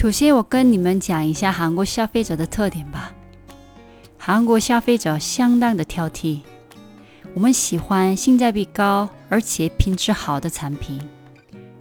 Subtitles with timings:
[0.00, 3.12] 首先，我跟你们讲一下韩国消费者的特点吧。
[4.16, 6.40] 韩国消费者相当的挑剔，
[7.34, 10.98] 我们喜欢性价比高而且品质好的产品，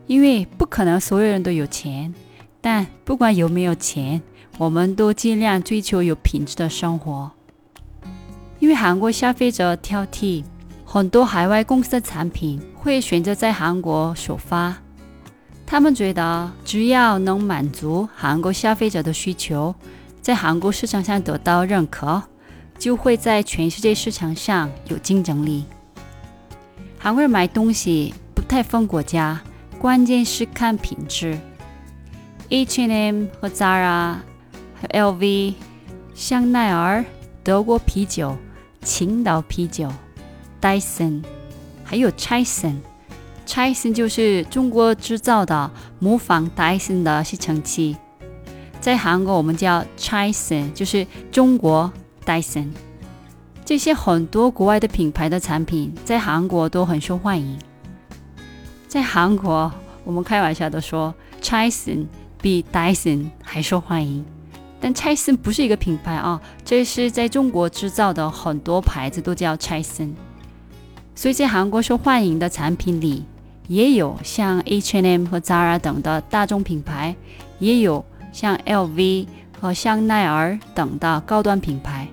[0.05, 2.13] 因为不可能所有人都有钱。
[2.59, 4.21] 但不管有没有钱，
[4.57, 7.31] 我们都尽量追求有品质的生活。
[8.59, 10.43] 因为韩国消费者挑剔，
[10.83, 14.75] 很多海外公司的产品会选择在韩国首发。
[15.71, 19.75] 他们觉得，只要能满足韩国消费者的需求，
[20.19, 22.23] 在韩国市场上得到认可，
[22.80, 25.66] 就会在全世界市场上有竞争力。
[26.97, 29.39] 韩国人买东西不太分国家，
[29.77, 31.38] 关键是看品质。
[32.49, 34.16] H&M 和 Zara、
[34.89, 35.53] LV、
[36.16, 37.05] 香奈儿、
[37.44, 38.35] 德国啤酒、
[38.81, 39.88] 青岛啤酒、
[40.59, 41.23] Dyson，
[41.83, 42.77] 还有 Chison。
[43.50, 47.97] Chison 就是中国制造的，模仿 Dyson 的吸尘器，
[48.80, 51.91] 在韩国我们叫 Chison，就是中国
[52.23, 52.67] Dyson。
[53.66, 57.58] 这些很多国外的品牌的产品在韩国都很受欢迎。
[58.88, 59.72] 在韩国，
[60.03, 62.06] 我们开玩笑的说，Chison
[62.39, 64.23] 比 Dyson 还受欢迎。
[64.80, 70.11] 但 Chison 不是一个品牌啊，这是在中国制造的，很多牌子都叫 Chison。
[71.16, 73.25] 所以在韩国受欢迎的产品里，
[73.70, 77.16] 也有像 H&M 和 Zara 等的大众品牌，
[77.59, 78.03] 也有
[78.34, 79.28] 像 LV
[79.62, 82.08] 和香奈儿等的高端品牌。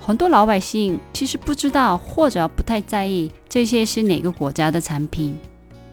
[0.00, 5.38] 很多老百姓其实不知道或者不太在意这些是哪个国家的产品。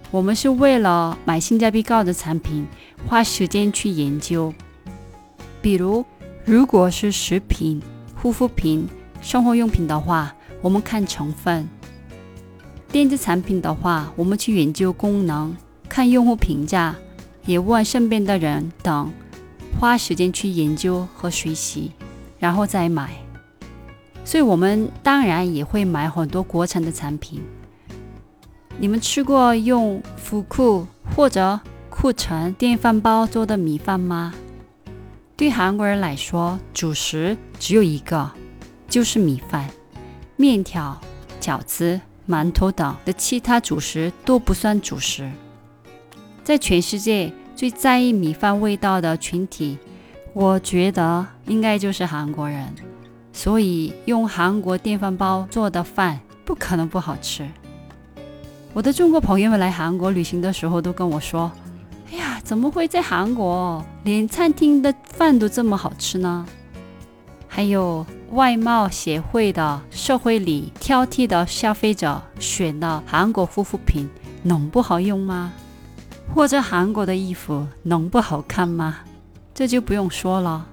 [0.10, 2.66] 我们是为了买性价比高的产品，
[3.06, 4.54] 花时间去研究。
[5.62, 6.06] 比如，
[6.46, 7.82] 如果是食品、
[8.16, 8.88] 护肤品、
[9.22, 11.68] 生活用品的话，我们看成分。
[12.92, 15.56] 电子产品的话，我们去研究功能，
[15.90, 16.96] 看用户评价，
[17.46, 19.12] 也问身边的人等，
[19.80, 21.92] 花时间去研究和学习，
[22.40, 23.12] 然后再买。
[24.24, 27.42] 所以，我们当然也会买很多国产的产品。
[28.78, 31.60] 你们吃过用福库或者
[31.90, 34.34] 库城电饭煲做的米饭吗？
[35.36, 38.32] 对韩国人来说，主食只有一个，
[38.88, 39.70] 就是米饭，
[40.38, 41.00] 面条、
[41.42, 42.00] 饺子。
[42.28, 45.32] 馒头等的其他主食都不算主食。
[46.44, 49.78] 在全世界最在意米饭味道的群体，
[50.34, 52.74] 我觉得应该就是韩国人。
[53.34, 57.46] 所以用韩国电饭煲做的饭不可能不好吃。
[58.74, 61.52] 我的中国朋友们来韩国旅行的时候都跟我说
[62.12, 66.46] ：“哎呀，怎么会在韩国连餐厅的饭都这么好吃呢？”
[67.48, 68.06] 还有。
[68.32, 74.10] 外贸协会的社会里挑剔的消费者选的韩国护肤品
[74.44, 75.54] 能不好用吗？
[76.34, 79.00] 或者韩国的衣服能不好看吗？
[79.54, 80.68] 这就不用说了。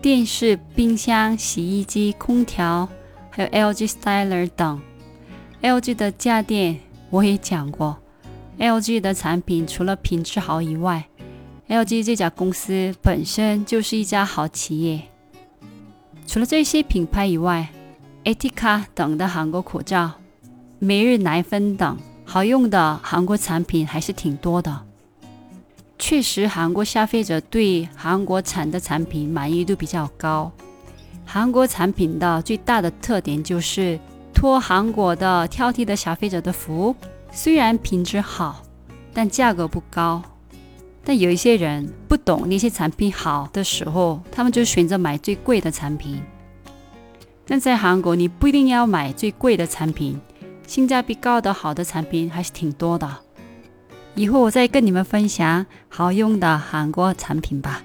[0.00, 2.88] 电视、冰箱、洗衣机、空调，
[3.28, 4.80] 还有 LG Styler 等
[5.62, 6.78] ，LG 的家电
[7.10, 7.96] 我也讲过。
[8.58, 11.04] LG 的产品除了品质好以外
[11.68, 15.02] ，LG 这家公司本身就是一家好企业。
[16.26, 17.68] 除了这些品牌以外
[18.24, 20.12] ，Etika 等的韩国口罩、
[20.78, 24.82] 每日奶粉等好用的韩国产品还是挺多的。
[25.98, 30.52] 确实，韩国消费者对韩国产的产品满意度比较高。
[31.24, 33.98] 韩国产品的最大的特点就是
[34.34, 36.94] 托韩国的挑剔的消费者的福，
[37.32, 38.62] 虽然品质好，
[39.14, 40.22] 但价格不高。
[41.08, 46.20] 但有一些人不懂那些产品好的时候，他们就选择买最贵的产品。
[47.46, 50.20] 但在韩国，你不一定要买最贵的产品，
[50.66, 53.08] 性价比高的好的产品还是挺多的。
[54.16, 57.84] 以后我再跟你们分享好用的韩国产品吧。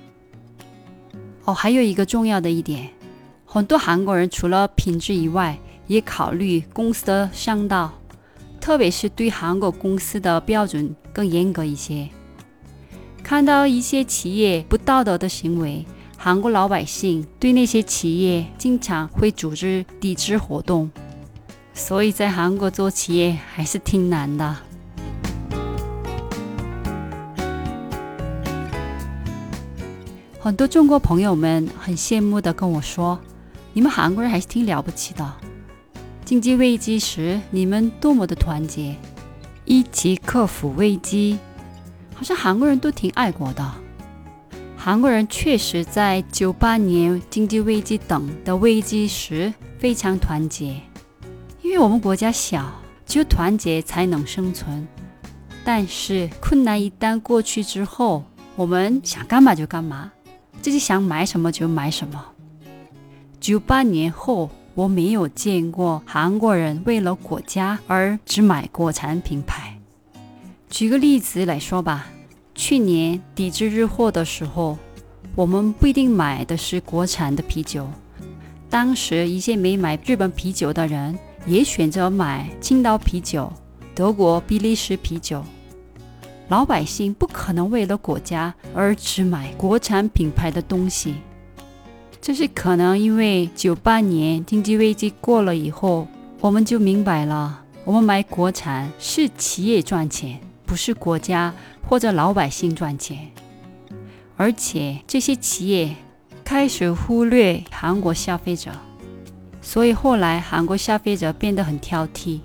[1.46, 2.90] 哦，还有一个重要的一点，
[3.46, 7.94] 很多韩国人除了品质以外，也考虑公司的商道，
[8.60, 12.10] 特别是对韩国公司的标准更严格一些。
[13.24, 15.86] 看到一些企业不道德的行为，
[16.18, 20.92] 韩国老百姓对那些企业经常会组织抵制活动，
[21.74, 24.58] 所以在韩国做企业还是挺难的。
[30.40, 33.18] 很多中国朋友们很羡慕的跟我说
[33.74, 35.34] ：“你们韩国人还是挺了不起的。
[36.26, 38.96] 经济危机时，你们多么的团结，
[39.66, 41.38] 一起克服危机。
[42.22, 43.74] 好像韩国人都挺爱国的。
[44.78, 50.80] 韩国人确实在九八年经济危机等的危机时非常团结，
[51.64, 52.72] 因为我们国家小，
[53.08, 54.88] 只有团结才能生存。
[55.64, 58.24] 但是困难一旦过去之后，
[58.56, 60.12] 我们想干嘛就干嘛。”
[60.62, 62.24] 自己想买什么就买什么。
[63.40, 69.71] 九八年后，我没有见过韩国人为了国家而只买国产品牌。
[70.72, 72.08] 举个例子来说吧，
[72.56, 74.78] 去年抵制日货的时候，
[75.36, 77.86] 我们不一定买的是国产的啤酒。
[78.70, 83.52] 当时一些没买日本啤酒的人也选择买青岛啤酒、
[83.94, 85.44] 德国比利时啤酒。
[86.48, 91.16] 老百姓不可能为了国家而只买国产品牌的东西，
[92.22, 96.08] 这是可能因为九八年经济危机过了以后，
[96.40, 100.40] 我们就明白了，我们买国产是企业赚钱，
[100.72, 101.54] 不是国家
[101.86, 103.30] 或者老百姓赚钱，
[104.38, 105.94] 而且这些企业
[106.46, 108.72] 开始忽略韩国消费者，
[109.62, 112.40] 所以后来韩国消费者变得很挑剔，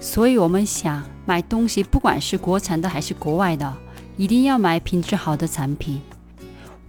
[0.00, 1.04] 所以我们想。
[1.26, 3.72] 买东西，不管是国产的还是国外的，
[4.16, 6.00] 一定要买品质好的产品。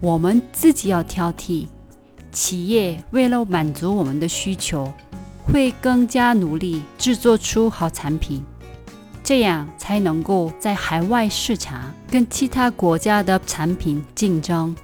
[0.00, 1.68] 我们自己要挑剔，
[2.32, 4.92] 企业为了满足我们的需求，
[5.44, 8.42] 会更加努力制作出好产品，
[9.30, 14.74] 这样才能够在海外市场跟其他国家的产品竞争。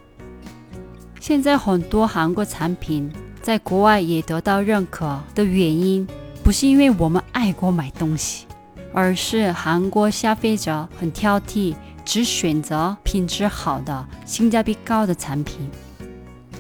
[1.19, 3.13] 现在很多韩国产品
[3.43, 6.07] 在国外也得到认可的原因，
[6.45, 8.47] 不是因为我们爱国买东西。
[8.95, 15.69] 而是韩国消费者很挑剔，只选择品质好的、性价比高的产品。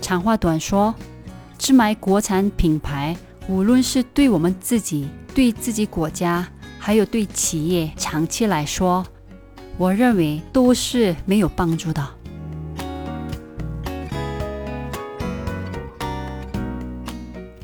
[0.00, 0.92] 长话短说，
[1.56, 3.16] 只买国产品牌，
[3.46, 6.44] 无论是对我们自己、对自己国家，
[6.86, 9.04] 还有对企业长期来说，
[9.76, 12.08] 我认为都是没有帮助的。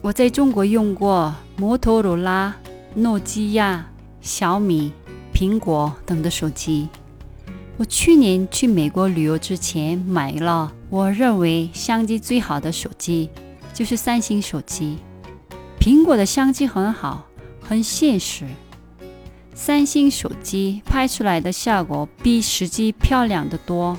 [0.01, 2.53] 我在中国用过摩托罗拉、
[2.97, 3.87] 诺基亚。
[4.21, 4.93] 小米、
[5.33, 6.89] 苹果等的手机。
[7.77, 13.31] 我去年去美国旅游之前买了，我认为相机最好的手机
[13.73, 14.99] 就是三星手机。
[15.79, 17.25] 苹果的相机很好，
[17.61, 18.47] 很现实。
[19.55, 23.97] 三星手机拍出来的效果比实际漂亮的多，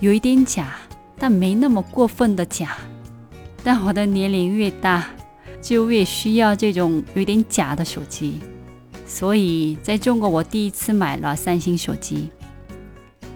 [0.00, 0.74] 有一点假，
[1.16, 2.76] 但没那么过分的假。
[3.62, 5.06] 但我的年龄越大，
[5.62, 8.40] 就越需要这种有点假的手机。
[9.06, 12.30] 所以，在中国，我第一次买了三星手机。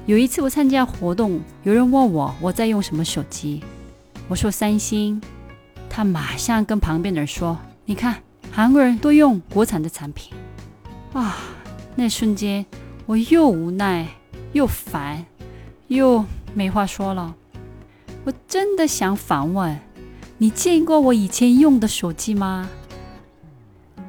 [0.05, 3.63] 有一次我参加活动，有人问我我在用什么手机，
[4.27, 5.21] 我说三星，
[5.89, 7.57] 他马上跟旁边的人说
[7.87, 8.17] ：“你看，
[8.51, 10.33] 韩国人都用国产的产品。”
[11.13, 11.37] 啊，
[11.97, 12.65] 那瞬间
[13.07, 14.07] 我又无奈
[14.53, 15.25] 又烦
[15.89, 16.25] 又
[16.55, 17.35] 没话说了。
[18.25, 19.79] 我真的想反问：
[20.37, 22.69] 你见过我以前用的手机吗？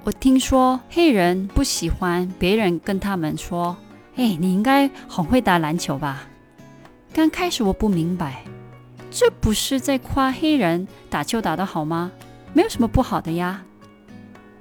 [0.04, 3.78] 我听说黑人不喜欢别人跟他们说
[4.16, 6.24] ：“哎，你应该很会打篮球吧？”
[7.14, 8.44] 刚开始我不明白，
[9.10, 12.12] 这不是在夸黑人打球打得好吗？
[12.54, 13.64] 没有什么不好的呀。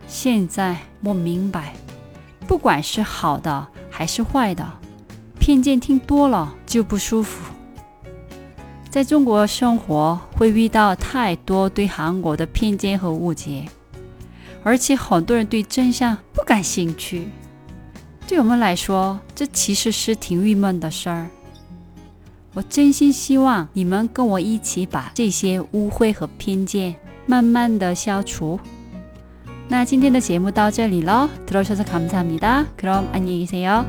[0.06, 1.74] 现在我明白，
[2.48, 4.66] 不管是好的还是坏的，
[5.38, 7.52] 偏见听多了就不舒服。
[8.88, 13.66] 在中国生活会遇到太多对韩国的偏见和误解。
[14.64, 17.28] 而且很多人对真相不感兴趣，
[18.26, 21.28] 对我们来说，这其实是挺郁闷的事儿。
[22.54, 28.58] 我真心希望你们跟我一起把这些误会和偏见慢慢的消除。
[29.69, 33.85] 那今天的节目到这里了，들어주셔서감사합니다그럼안녕히계세요